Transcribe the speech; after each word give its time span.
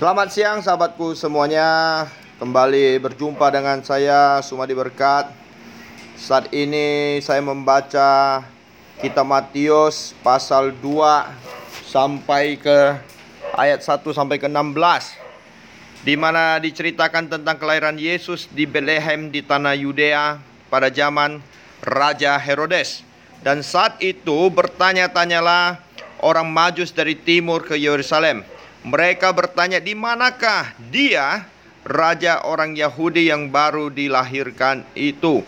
Selamat 0.00 0.32
siang 0.32 0.64
sahabatku 0.64 1.12
semuanya 1.12 2.08
Kembali 2.40 2.96
berjumpa 3.04 3.52
dengan 3.52 3.84
saya 3.84 4.40
Sumadi 4.40 4.72
Berkat 4.72 5.28
Saat 6.16 6.48
ini 6.56 7.20
saya 7.20 7.44
membaca 7.44 8.40
Kitab 8.96 9.28
Matius 9.28 10.16
pasal 10.24 10.72
2 10.72 11.84
Sampai 11.84 12.56
ke 12.56 12.96
ayat 13.52 13.84
1 13.84 14.00
sampai 14.16 14.40
ke 14.40 14.48
16 14.48 14.72
di 16.08 16.16
mana 16.16 16.56
diceritakan 16.56 17.28
tentang 17.28 17.60
kelahiran 17.60 18.00
Yesus 18.00 18.48
di 18.48 18.64
Bethlehem 18.64 19.28
di 19.28 19.44
tanah 19.44 19.76
Yudea 19.76 20.40
pada 20.72 20.88
zaman 20.88 21.44
Raja 21.84 22.40
Herodes. 22.40 23.04
Dan 23.44 23.60
saat 23.60 24.00
itu 24.00 24.48
bertanya-tanyalah 24.48 25.76
orang 26.24 26.48
Majus 26.48 26.88
dari 26.88 27.20
timur 27.20 27.60
ke 27.60 27.76
Yerusalem. 27.76 28.48
Mereka 28.80 29.32
bertanya 29.36 29.76
di 29.76 29.92
manakah 29.92 30.72
dia 30.88 31.44
raja 31.84 32.40
orang 32.44 32.72
Yahudi 32.72 33.28
yang 33.28 33.52
baru 33.52 33.92
dilahirkan 33.92 34.84
itu. 34.96 35.44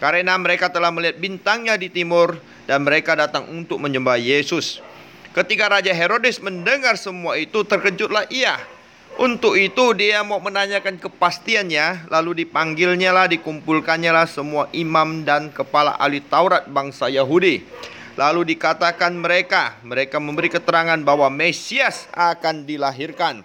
Karena 0.00 0.32
mereka 0.40 0.72
telah 0.72 0.88
melihat 0.88 1.20
bintangnya 1.20 1.76
di 1.76 1.92
timur 1.92 2.40
dan 2.64 2.88
mereka 2.88 3.12
datang 3.12 3.44
untuk 3.52 3.76
menyembah 3.84 4.16
Yesus. 4.16 4.80
Ketika 5.36 5.68
Raja 5.68 5.92
Herodes 5.92 6.40
mendengar 6.40 6.96
semua 6.96 7.36
itu 7.36 7.62
terkejutlah 7.62 8.26
ia 8.32 8.56
untuk 9.20 9.58
itu 9.58 9.92
dia 9.92 10.24
mau 10.24 10.40
menanyakan 10.40 10.96
kepastiannya, 10.96 12.08
lalu 12.08 12.46
dipanggilnya 12.46 13.12
lah, 13.12 13.26
dikumpulkannya 13.28 14.08
lah 14.14 14.24
semua 14.24 14.70
imam 14.72 15.26
dan 15.28 15.52
kepala 15.52 15.92
ahli 16.00 16.24
Taurat 16.24 16.64
bangsa 16.64 17.10
Yahudi. 17.12 17.60
Lalu 18.20 18.52
dikatakan 18.52 19.16
mereka, 19.16 19.80
mereka 19.80 20.20
memberi 20.20 20.52
keterangan 20.52 21.00
bahwa 21.00 21.32
Mesias 21.32 22.04
akan 22.12 22.68
dilahirkan. 22.68 23.40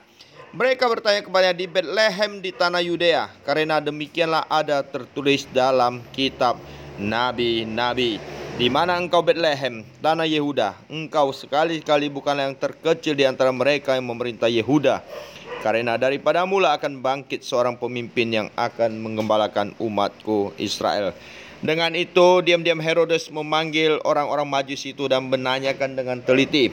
Mereka 0.52 0.84
bertanya 0.92 1.24
kepadanya 1.24 1.56
di 1.56 1.64
Bethlehem 1.64 2.44
di 2.44 2.52
tanah 2.52 2.84
Yudea, 2.84 3.32
karena 3.48 3.80
demikianlah 3.80 4.44
ada 4.52 4.84
tertulis 4.84 5.48
dalam 5.56 6.04
kitab 6.12 6.60
nabi-nabi. 7.00 8.20
Di 8.60 8.68
mana 8.68 9.00
engkau 9.00 9.24
Bethlehem, 9.24 9.88
tanah 10.04 10.28
Yehuda, 10.28 10.76
engkau 10.92 11.32
sekali-kali 11.32 12.12
bukanlah 12.12 12.52
yang 12.52 12.60
terkecil 12.60 13.16
di 13.16 13.24
antara 13.24 13.56
mereka 13.56 13.96
yang 13.96 14.12
memerintah 14.12 14.52
Yehuda 14.52 15.00
karena 15.66 15.98
daripada 15.98 16.46
mula 16.46 16.78
akan 16.78 17.02
bangkit 17.02 17.42
seorang 17.42 17.74
pemimpin 17.82 18.30
yang 18.30 18.48
akan 18.54 19.02
mengembalakan 19.02 19.74
umatku 19.82 20.54
Israel. 20.62 21.10
Dengan 21.66 21.98
itu 21.98 22.46
diam-diam 22.46 22.78
Herodes 22.78 23.34
memanggil 23.34 23.98
orang-orang 24.06 24.46
majus 24.46 24.86
itu 24.86 25.10
dan 25.10 25.26
menanyakan 25.26 25.98
dengan 25.98 26.22
teliti 26.22 26.70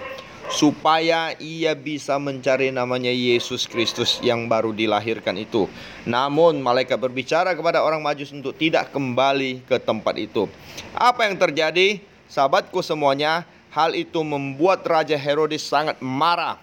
supaya 0.53 1.33
ia 1.41 1.73
bisa 1.73 2.20
mencari 2.20 2.69
namanya 2.69 3.09
Yesus 3.09 3.65
Kristus 3.65 4.20
yang 4.20 4.45
baru 4.45 4.77
dilahirkan 4.77 5.41
itu. 5.41 5.73
Namun 6.05 6.61
malaikat 6.61 7.01
berbicara 7.01 7.57
kepada 7.57 7.81
orang 7.81 8.05
majus 8.05 8.29
untuk 8.37 8.53
tidak 8.61 8.93
kembali 8.93 9.65
ke 9.65 9.81
tempat 9.81 10.20
itu. 10.20 10.45
Apa 10.93 11.25
yang 11.25 11.41
terjadi? 11.41 12.05
Sahabatku 12.29 12.85
semuanya, 12.85 13.48
hal 13.73 13.97
itu 13.97 14.20
membuat 14.20 14.85
Raja 14.85 15.17
Herodes 15.17 15.65
sangat 15.65 15.97
marah 16.05 16.61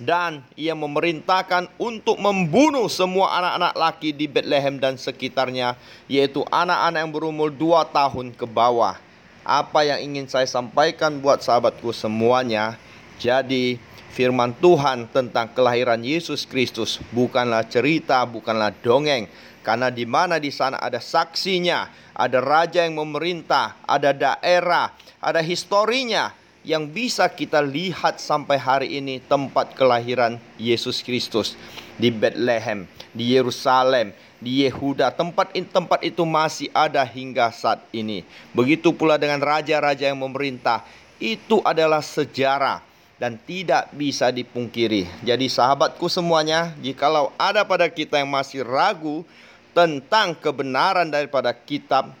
dan 0.00 0.40
ia 0.56 0.72
memerintahkan 0.72 1.68
untuk 1.76 2.16
membunuh 2.16 2.88
semua 2.88 3.36
anak-anak 3.36 3.74
laki 3.76 4.10
di 4.16 4.24
Bethlehem 4.24 4.80
dan 4.80 4.96
sekitarnya 4.96 5.76
yaitu 6.08 6.40
anak-anak 6.48 6.98
yang 7.04 7.12
berumur 7.12 7.52
dua 7.52 7.84
tahun 7.84 8.32
ke 8.32 8.48
bawah. 8.48 8.96
Apa 9.44 9.84
yang 9.84 10.00
ingin 10.00 10.24
saya 10.24 10.48
sampaikan 10.48 11.20
buat 11.20 11.44
sahabatku 11.44 11.92
semuanya? 11.92 12.80
Jadi 13.20 13.76
firman 14.16 14.56
Tuhan 14.56 15.04
tentang 15.12 15.52
kelahiran 15.52 16.00
Yesus 16.00 16.48
Kristus 16.48 16.96
bukanlah 17.12 17.68
cerita, 17.68 18.24
bukanlah 18.24 18.72
dongeng. 18.80 19.28
Karena 19.60 19.92
di 19.92 20.08
mana 20.08 20.40
di 20.40 20.48
sana 20.48 20.80
ada 20.80 20.96
saksinya, 20.96 21.92
ada 22.16 22.40
raja 22.40 22.80
yang 22.88 22.96
memerintah, 22.96 23.76
ada 23.84 24.16
daerah, 24.16 24.96
ada 25.20 25.44
historinya, 25.44 26.32
yang 26.60 26.84
bisa 26.84 27.24
kita 27.28 27.64
lihat 27.64 28.20
sampai 28.20 28.60
hari 28.60 28.88
ini 29.00 29.16
tempat 29.24 29.72
kelahiran 29.72 30.36
Yesus 30.60 31.00
Kristus 31.00 31.56
di 31.96 32.12
Bethlehem, 32.12 32.84
di 33.16 33.32
Yerusalem, 33.32 34.12
di 34.40 34.64
Yehuda. 34.64 35.12
Tempat 35.16 35.56
tempat 35.72 36.00
itu 36.04 36.24
masih 36.28 36.68
ada 36.76 37.00
hingga 37.00 37.48
saat 37.48 37.80
ini. 37.92 38.28
Begitu 38.52 38.92
pula 38.92 39.16
dengan 39.16 39.40
raja-raja 39.40 40.08
yang 40.08 40.20
memerintah. 40.20 40.84
Itu 41.20 41.60
adalah 41.64 42.00
sejarah 42.00 42.80
dan 43.20 43.36
tidak 43.36 43.92
bisa 43.92 44.32
dipungkiri. 44.32 45.04
Jadi 45.20 45.52
sahabatku 45.52 46.08
semuanya, 46.08 46.72
jikalau 46.80 47.28
ada 47.36 47.60
pada 47.68 47.84
kita 47.92 48.16
yang 48.16 48.32
masih 48.32 48.64
ragu 48.64 49.28
tentang 49.76 50.32
kebenaran 50.32 51.12
daripada 51.12 51.52
kitab 51.52 52.16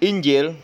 Injil, 0.00 0.56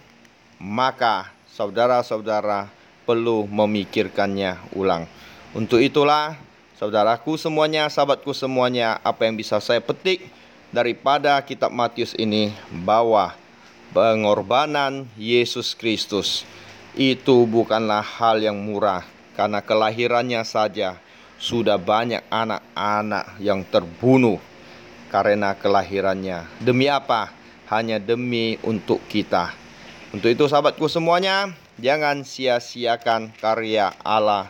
maka 0.56 1.28
saudara-saudara 1.54 2.66
perlu 3.06 3.46
memikirkannya 3.46 4.74
ulang. 4.74 5.06
Untuk 5.54 5.78
itulah, 5.78 6.34
saudaraku 6.74 7.38
semuanya, 7.38 7.86
sahabatku 7.86 8.34
semuanya, 8.34 8.98
apa 9.06 9.30
yang 9.30 9.38
bisa 9.38 9.62
saya 9.62 9.78
petik 9.78 10.26
daripada 10.74 11.38
kitab 11.46 11.70
Matius 11.70 12.10
ini 12.18 12.50
bahwa 12.82 13.38
pengorbanan 13.94 15.06
Yesus 15.14 15.78
Kristus 15.78 16.42
itu 16.98 17.46
bukanlah 17.46 18.02
hal 18.02 18.42
yang 18.42 18.58
murah 18.58 19.06
karena 19.38 19.62
kelahirannya 19.62 20.42
saja 20.42 20.98
sudah 21.38 21.78
banyak 21.78 22.26
anak-anak 22.30 23.38
yang 23.38 23.62
terbunuh 23.62 24.42
karena 25.14 25.54
kelahirannya. 25.54 26.50
Demi 26.58 26.90
apa? 26.90 27.30
Hanya 27.70 28.02
demi 28.02 28.58
untuk 28.66 28.98
kita. 29.06 29.63
Untuk 30.14 30.30
itu 30.30 30.46
sahabatku 30.46 30.86
semuanya, 30.86 31.50
jangan 31.74 32.22
sia-siakan 32.22 33.34
karya 33.34 33.90
Allah 34.06 34.46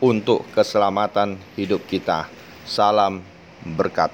untuk 0.00 0.40
keselamatan 0.56 1.36
hidup 1.52 1.84
kita. 1.84 2.32
Salam 2.64 3.20
berkat. 3.76 4.08